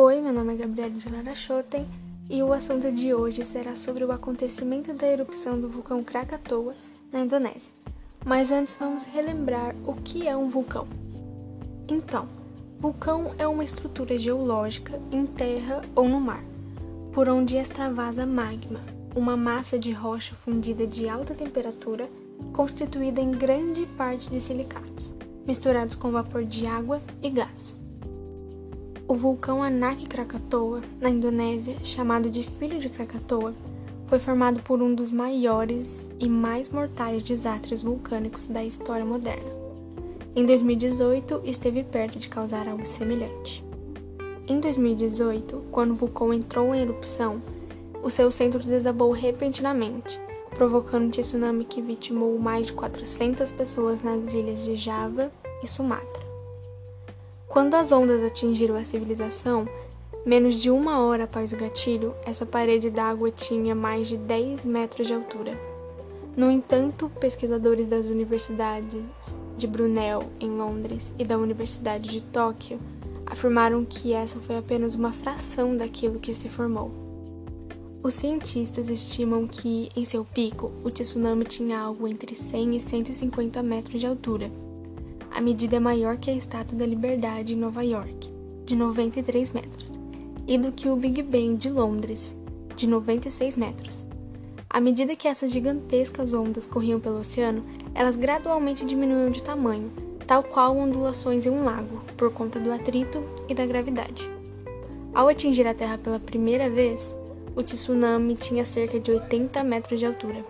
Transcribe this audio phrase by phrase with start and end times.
[0.00, 1.84] Oi, meu nome é Gabriela de Lara Schotten
[2.30, 6.72] e o assunto de hoje será sobre o acontecimento da erupção do vulcão Krakatoa
[7.12, 7.72] na Indonésia.
[8.24, 10.86] Mas antes vamos relembrar o que é um vulcão.
[11.88, 12.28] Então,
[12.78, 16.44] vulcão é uma estrutura geológica em terra ou no mar,
[17.12, 18.78] por onde extravasa magma,
[19.16, 22.08] uma massa de rocha fundida de alta temperatura
[22.52, 25.12] constituída em grande parte de silicatos,
[25.44, 27.87] misturados com vapor de água e gás.
[29.08, 33.54] O vulcão Anak Krakatoa, na Indonésia, chamado de Filho de Krakatoa,
[34.06, 39.50] foi formado por um dos maiores e mais mortais desastres vulcânicos da história moderna.
[40.36, 43.64] Em 2018, esteve perto de causar algo semelhante.
[44.46, 47.40] Em 2018, quando o vulcão entrou em erupção,
[48.02, 50.20] o seu centro desabou repentinamente,
[50.50, 56.27] provocando um tsunami que vitimou mais de 400 pessoas nas ilhas de Java e Sumatra.
[57.48, 59.66] Quando as ondas atingiram a civilização,
[60.24, 65.06] menos de uma hora após o gatilho, essa parede d'água tinha mais de 10 metros
[65.06, 65.58] de altura.
[66.36, 72.78] No entanto, pesquisadores das universidades de Brunel, em Londres, e da Universidade de Tóquio
[73.24, 76.90] afirmaram que essa foi apenas uma fração daquilo que se formou.
[78.02, 83.62] Os cientistas estimam que, em seu pico, o tsunami tinha algo entre 100 e 150
[83.62, 84.50] metros de altura
[85.30, 88.30] a medida é maior que a Estátua da Liberdade em Nova York,
[88.64, 89.90] de 93 metros,
[90.46, 92.34] e do que o Big Ben de Londres,
[92.76, 94.06] de 96 metros.
[94.70, 99.90] À medida que essas gigantescas ondas corriam pelo oceano, elas gradualmente diminuíam de tamanho,
[100.26, 104.30] tal qual ondulações em um lago, por conta do atrito e da gravidade.
[105.14, 107.14] Ao atingir a Terra pela primeira vez,
[107.56, 110.44] o tsunami tinha cerca de 80 metros de altura.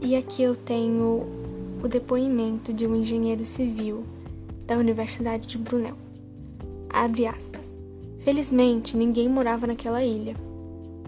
[0.00, 1.26] E aqui eu tenho
[1.82, 4.04] o depoimento de um engenheiro civil
[4.66, 5.96] da Universidade de Brunel.
[6.88, 7.64] Abre aspas.
[8.24, 10.34] Felizmente, ninguém morava naquela ilha.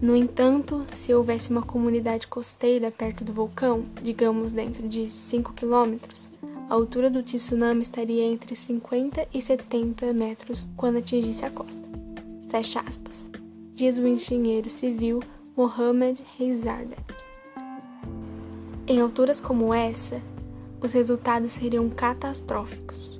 [0.01, 6.29] No entanto, se houvesse uma comunidade costeira perto do vulcão, digamos dentro de 5 quilômetros,
[6.69, 11.81] a altura do tsunami estaria entre 50 e 70 metros quando atingisse a costa.
[12.49, 13.27] Fecha aspas.
[13.75, 15.21] Diz o engenheiro civil
[15.57, 17.03] Mohamed Reizardet.
[18.87, 20.21] Em alturas como essa,
[20.81, 23.19] os resultados seriam catastróficos.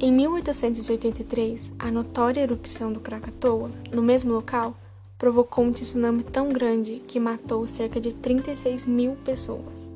[0.00, 4.76] Em 1883, a notória erupção do Krakatoa, no mesmo local,
[5.18, 9.92] provocou um tsunami tão grande que matou cerca de 36 mil pessoas.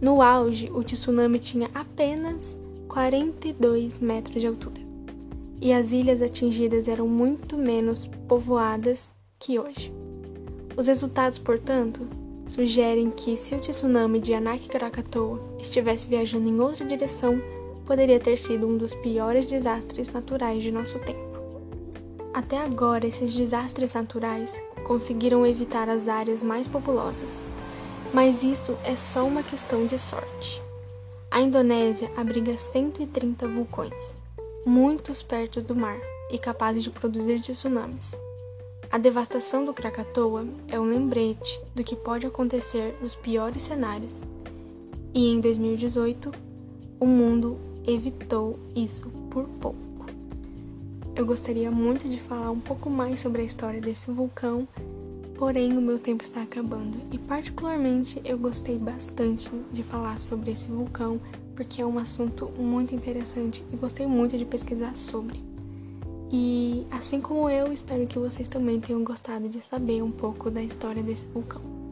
[0.00, 2.54] No auge, o tsunami tinha apenas
[2.86, 4.80] 42 metros de altura,
[5.60, 9.92] e as ilhas atingidas eram muito menos povoadas que hoje.
[10.76, 12.06] Os resultados, portanto,
[12.48, 17.40] sugerem que se o tsunami de Anak Krakatoa estivesse viajando em outra direção,
[17.86, 21.28] poderia ter sido um dos piores desastres naturais de nosso tempo.
[22.32, 27.46] Até agora, esses desastres naturais conseguiram evitar as áreas mais populosas,
[28.12, 30.62] mas isso é só uma questão de sorte.
[31.30, 34.16] A Indonésia abriga 130 vulcões,
[34.64, 38.27] muitos perto do mar e capazes de produzir tsunamis.
[38.90, 44.22] A devastação do Krakatoa é um lembrete do que pode acontecer nos piores cenários.
[45.12, 46.32] E em 2018,
[46.98, 50.06] o mundo evitou isso por pouco.
[51.14, 54.66] Eu gostaria muito de falar um pouco mais sobre a história desse vulcão,
[55.36, 56.96] porém o meu tempo está acabando.
[57.12, 61.20] E particularmente eu gostei bastante de falar sobre esse vulcão,
[61.54, 65.57] porque é um assunto muito interessante e gostei muito de pesquisar sobre.
[66.30, 70.62] E assim como eu, espero que vocês também tenham gostado de saber um pouco da
[70.62, 71.87] história desse vulcão.